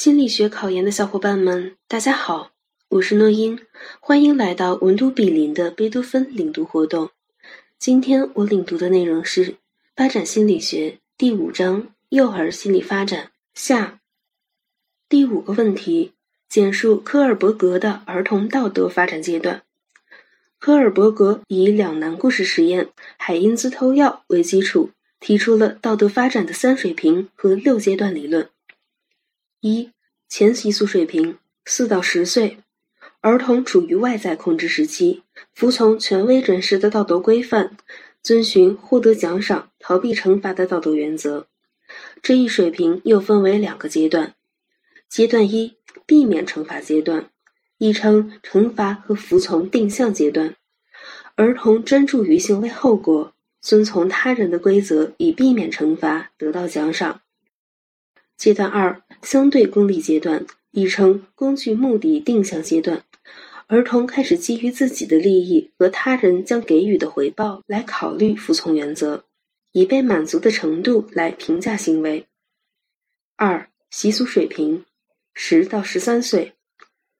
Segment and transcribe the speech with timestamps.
[0.00, 2.52] 心理学考研的小伙伴们，大家好，
[2.88, 3.60] 我是诺音，
[4.00, 7.10] 欢迎来到文都比邻的贝多芬领读活动。
[7.78, 9.46] 今天我领读的内容是
[9.94, 14.00] 《发展心理学》第五章“幼儿心理发展”下。
[15.06, 16.12] 第五个问题：
[16.48, 19.64] 简述科尔伯格的儿童道德发展阶段。
[20.58, 22.88] 科尔伯格以两难故事实验
[23.20, 28.48] “海因兹偷药”为基础，提出了道德发展的三水平和六阶段理论。
[29.62, 29.90] 一
[30.26, 31.36] 前习俗水平，
[31.66, 32.56] 四到十岁，
[33.20, 37.76] 儿童处于外在控制时期，服从权威准时的道德规范，
[38.22, 41.46] 遵循获得奖赏、逃避惩罚的道德原则。
[42.22, 44.34] 这一水平又分为两个阶段：
[45.10, 47.28] 阶段一，避免惩罚阶段，
[47.76, 50.56] 亦称惩罚和服从定向阶段。
[51.34, 57.20] 儿童专注于行为后果，遵从他人的规则，以避免惩罚，得到奖赏。
[58.40, 63.04] 阶段二，相对功利阶段，亦称工具目的定向阶段。
[63.66, 69.24] 儿童开始基于自己的利益和他人将给予的回报来考虑服从原则，
[69.72, 72.28] 以被满足的程度来评价行为。
[73.36, 74.86] 二、习俗水平，
[75.34, 76.54] 十到十三岁，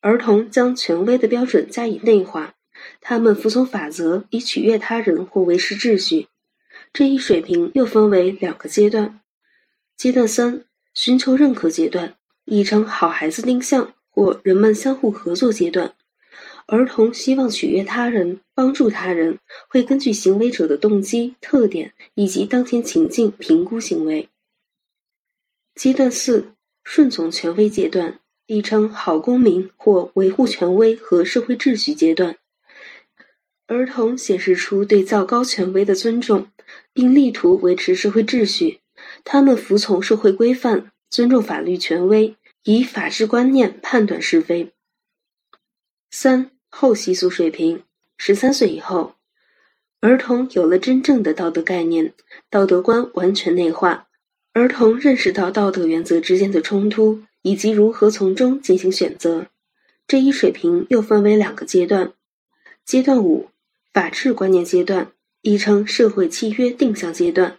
[0.00, 2.54] 儿童将权威的标准加以内化，
[3.02, 6.28] 他们服从法则以取悦他人或维持秩序。
[6.90, 9.20] 这一水平又分为两个阶段，
[9.94, 10.64] 阶段三。
[10.94, 15.94] 寻求认可阶段，亦称好孩子定向或人们相互合作阶段。
[16.66, 24.28] 儿童希望取悦他人、帮助他人，会根据行为者的动机、特点以及当前情境评估行为。
[25.74, 26.52] 阶段四，
[26.84, 32.36] 顺从权威阶段，亦称好公民或维护权威和社会秩序阶段。
[33.66, 36.48] 儿童显示出对较高权威的尊重，
[36.92, 38.81] 并力图维持社会秩序。
[39.24, 44.72] 他们服从社会规范，尊重法律权威，以法治观念判断是非。
[46.10, 47.82] 三后习俗水平，
[48.18, 49.14] 十三岁以后，
[50.00, 52.12] 儿童有了真正的道德概念，
[52.50, 54.08] 道德观完全内化。
[54.52, 59.46] 儿童认识到道德原则之间的冲突，以及如何从中进行选择。
[60.06, 62.12] 这一水平又分为两个阶段：
[62.84, 63.48] 阶段五，
[63.94, 67.56] 法治观念阶段，亦称社会契约定向阶段。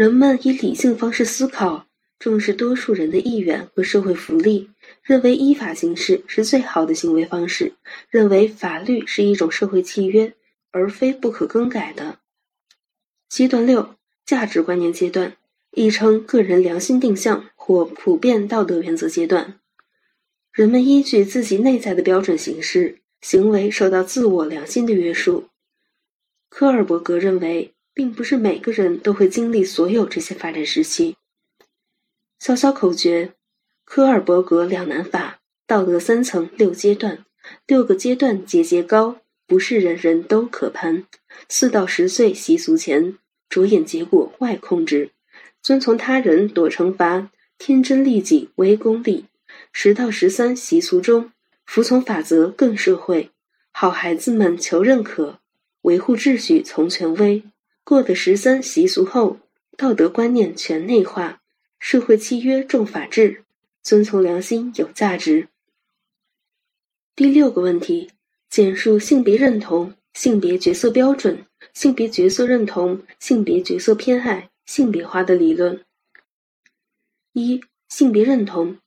[0.00, 1.86] 人们以理性方式思考，
[2.18, 4.70] 重视多数人的意愿和社会福利，
[5.02, 7.74] 认为依法行事是最好的行为方式，
[8.08, 10.32] 认为法律是一种社会契约，
[10.70, 12.18] 而非不可更改的。
[13.28, 13.94] 阶段六，
[14.24, 15.36] 价值观念阶段，
[15.72, 19.60] 亦称个人良心定向或普遍道德原则阶段。
[20.50, 25.50] 人们依据自己内在的标准行事，行为受到自我良心的约束。
[26.48, 27.74] 科尔伯格认为。
[28.00, 31.16] 并不是每个人都会经历所有这些发展时期。
[32.38, 33.34] 小小口诀：
[33.84, 37.26] 科尔伯格两难法，道德三层六阶段，
[37.66, 41.04] 六个阶段节节高，不是人人都可攀。
[41.50, 43.18] 四到十岁习俗前，
[43.50, 45.10] 着眼结果外控制，
[45.60, 49.26] 遵从他人躲惩罚，天真利己为功利。
[49.74, 51.32] 十到十三习俗中，
[51.66, 53.30] 服从法则更社会，
[53.72, 55.40] 好孩子们求认可，
[55.82, 57.42] 维护秩序从权威。
[57.90, 59.40] 过的十三习俗后，
[59.76, 61.40] 道德观念全内化，
[61.80, 63.42] 社会契约重法治，
[63.82, 65.48] 遵从良心有价值。
[67.16, 68.12] 第六个问题：
[68.48, 75.84] 简述性别认同、性别角色标准、性别角色认同、性别角色偏爱、性别化的理论。
[77.32, 78.78] 一、性别认同。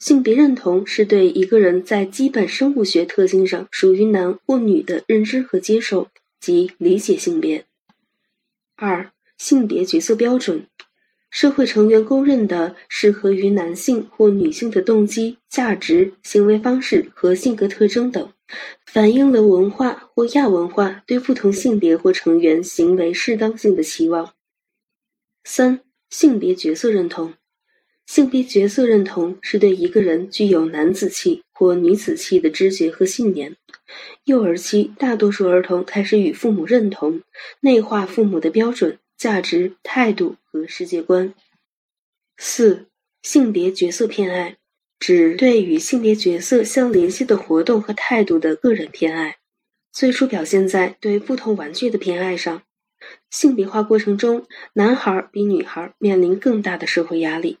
[0.00, 6.08] 性别认同是对一个人在基本生物学特性上属于男或女的认知和接受，
[6.40, 7.64] 即理解性别。
[8.82, 10.66] 二、性别角色标准，
[11.30, 18.32] 社会成员公认的适合于男性或女性的动机、价值、行为方式和性格特征等，
[18.86, 24.32] 反映了文化或亚文化对不同性别或成员行为适当性的期望。
[25.44, 27.34] 三、性别角色认同，
[28.10, 33.54] 性别角色认同是对一个人具有男子气或女子气的知觉和信念。
[34.24, 37.22] 幼儿期，大多数儿童开始与父母认同，
[37.60, 41.32] 内化父母的标准、价值、态度和世界观。
[42.36, 42.88] 四、
[43.22, 44.56] 性别角色偏爱，
[44.98, 49.36] 指对与性别角色相联系的活动和态度的个人偏爱，
[49.92, 52.60] 最初表现在对不同玩具的偏爱上。
[53.30, 57.59] 性别化过程中，男孩比女孩面临更大的社会压力。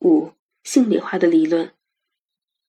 [0.00, 0.32] 五、
[0.64, 1.70] 性别化的理论。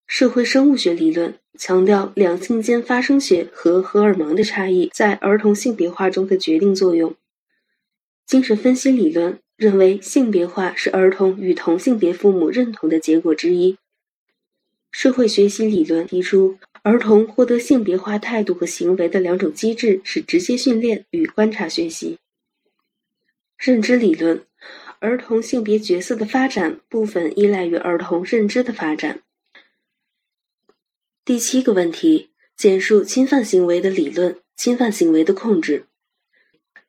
[0.06, 7.16] 社会生物学理论强调两性间发生学和荷尔蒙的差异在儿童性别化中的决定作用。
[8.26, 13.78] 精神分析理论认为性别化是儿童与同性别父母认同的结果之一。
[14.92, 22.18] 社会学习理论提出，儿童获得性别化态度和行为的两种机制是直接训练与观察学习。
[23.58, 24.44] 认知理论，
[25.02, 29.24] 儿童性别角色的发展部分依赖于儿童认知的发展。
[31.26, 35.88] 第七个问题，简述侵犯行为的理论，侵犯行为的控制。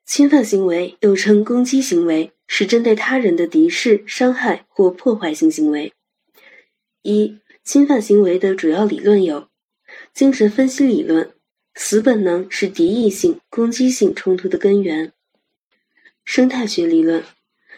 [0.05, 5.91] 侵犯行为又称攻击行为，是针对他人的敌视、伤害或破坏性行为。
[7.01, 9.49] 一、侵犯行为的主要理论有：
[10.13, 11.33] 精神分析理论，
[11.73, 15.13] 死本能是敌意性、攻击性冲突的根源。
[16.23, 17.23] 生态学理论，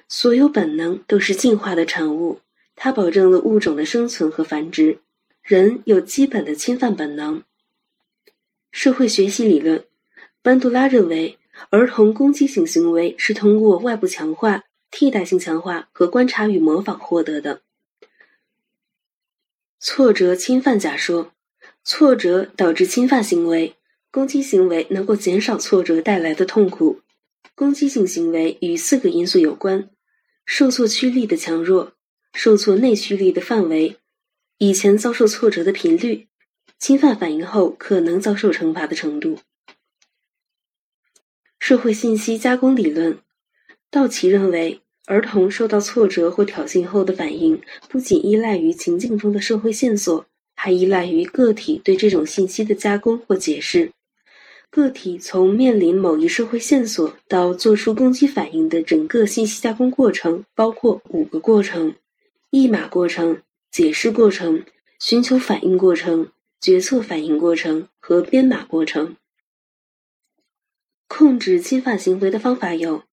[0.08, 2.40] 所有本能都是进化的产物，
[2.76, 5.00] 它保证了物种的生存和繁殖。
[5.42, 7.44] 人有基本的侵犯本能。
[8.72, 9.86] 社会学习理论，
[10.42, 11.38] 班杜拉认为，
[11.70, 17.62] 儿童攻击性行为是通过外部强化、替代性强化和观察与模仿获得的。
[19.80, 21.32] 挫折侵犯假说，
[21.84, 23.76] 挫折导致侵犯行为，
[24.12, 27.02] 攻击行为能够减少挫折带来的痛苦。
[27.54, 29.90] 攻击性行为与四个因素有关：
[30.46, 31.94] 受挫驱力的强弱、
[32.34, 33.98] 受挫内驱力的范围、
[34.58, 36.28] 以前遭受挫折的频率、
[36.80, 39.40] 侵犯反应后可能遭受惩罚的程度。
[41.60, 43.18] 社会信息加工理论，
[43.90, 50.26] 道奇认为，儿童受到挫折或挑衅后的反应不仅依赖于情境中的社会线索，
[50.56, 53.92] 还依赖于个体对这种信息的加工或解释。
[54.76, 61.96] 个体从面临某一社会线索到做出攻击反应的整个信息加工过程，包括五个过程：
[62.50, 63.42] 译码过程、
[63.72, 64.66] 解释过程、
[65.00, 66.30] 寻求反应过程、
[66.60, 69.16] 决策反应过程和编码过程。
[71.08, 73.04] 控制侵犯行为的方法有：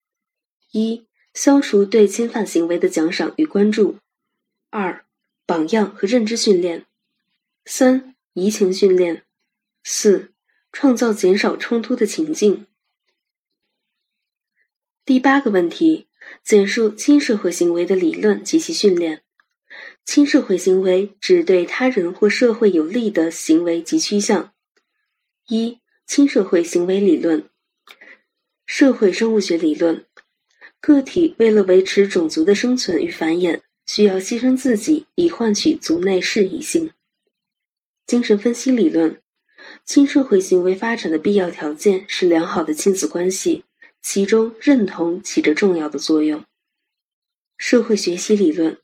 [0.73, 3.99] 一、消除对侵犯行为的奖赏与关注；
[4.71, 5.05] 二、
[5.47, 6.81] 榜样和认知训练；
[7.65, 9.19] 三、移情训练；
[9.85, 10.32] 四。
[10.73, 12.67] 创造减少冲突的情境。
[15.05, 16.09] 第八个问题：
[16.43, 19.23] 简述亲社会行为的理论及其训练。
[20.05, 24.53] 亲社会行为指对他人或社会有利的行为及趋向。
[25.49, 27.49] 一、亲社会行为理论。
[28.67, 30.05] 社会生物学理论：
[30.81, 36.91] 个体为了维持种族的生存与繁衍，需要牺牲自己以换取族内适宜性。
[38.07, 39.22] 精神分析理论。
[39.85, 43.65] 亲社会行为发展的必要条件是良好的亲子关系，
[44.01, 46.45] 其中认同起着重要的作用。
[47.59, 48.79] 社会学习理论，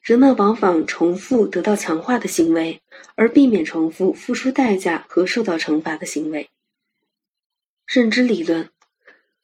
[0.00, 2.80] 人们往往重复得到强化的行为，
[3.14, 6.48] 而避免重复付出代价和受到惩罚的行为。
[7.86, 8.70] 认知理论，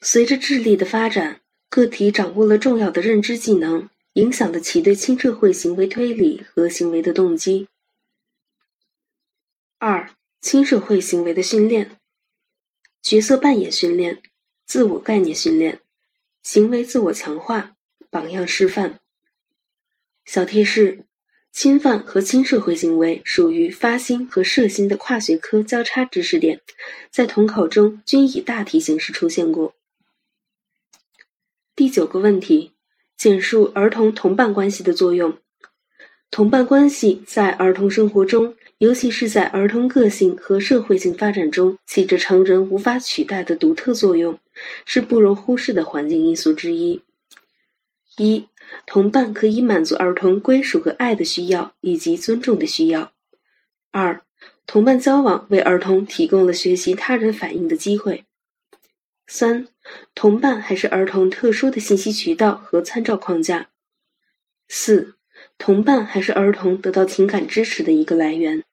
[0.00, 7.68] 随着智力的发展，个体掌握了重要的认知技能，影响了其对亲社会行为推理和行为的动机。
[9.78, 10.15] 二。
[10.46, 11.98] 亲社会行为的训练、
[13.02, 14.22] 角色扮演训练、
[14.64, 15.80] 自我概念训练、
[16.44, 17.74] 行为自我强化、
[18.10, 19.00] 榜样示范。
[20.24, 21.00] 小贴士：
[21.50, 26.60] 侵犯和亲社会行为属于发心和涉心的跨学科交叉知识点，
[27.10, 29.74] 在统考中均以大题形式出现过。
[31.74, 32.70] 第九个问题：
[33.16, 35.38] 简述儿童同伴关系的作用。
[36.30, 38.55] 同伴关系在儿童生活中。
[38.78, 44.38] 尤其是在儿童个性和社会性发展中，起着成人无法取代的独特作用，
[44.84, 47.00] 是不容忽视的环境因素之一。
[48.18, 48.48] 一、
[48.86, 53.12] 同伴可以满足儿童归属和爱的需要，以及尊重的需要。
[53.90, 54.22] 二、
[54.66, 58.26] 同伴交往为儿童提供了学习他人反应的机会。
[59.26, 59.68] 三、
[60.14, 63.70] 同伴还是儿童特殊的信息渠道和参照框架。
[64.68, 65.15] 四。
[65.58, 68.64] 同伴还是儿童得到情感支持的一个来源。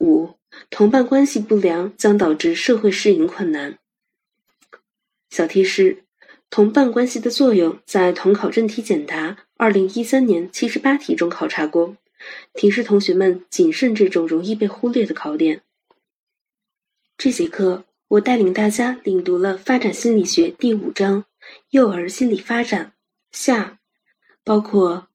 [0.00, 0.34] 五、
[0.70, 3.78] 同伴关系不良将导致社会适应困难。
[5.30, 6.04] 小提示：
[6.50, 11.96] 同伴关系的作用在统考真题简答二零一三年七十八题中考察过，
[12.54, 15.62] 提示同学们谨慎这种容易被忽略的考点。
[17.16, 21.24] 这节课我带领大家领读了发展心理学第五章
[21.70, 22.92] “幼儿心理发展”
[23.32, 23.78] 下，
[24.44, 25.08] 包括。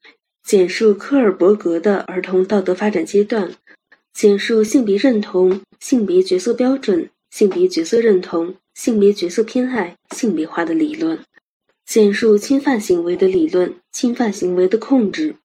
[0.43, 3.55] 简述科尔伯格的儿童道德发展阶段，
[4.13, 11.17] 简述性别认同、性别角色标准、性别角色认同、性别角色偏爱、性别化的理论，
[11.85, 15.37] 简述侵犯行为的理论、侵犯行为的控制，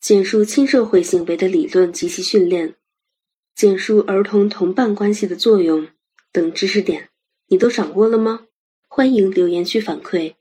[0.00, 2.76] 简述亲社会行为的理论及其训练，
[3.56, 5.88] 简述儿童同伴关系的作用
[6.30, 7.08] 等知识点，
[7.48, 8.46] 你都掌握了吗？
[8.86, 10.34] 欢迎留言区反馈。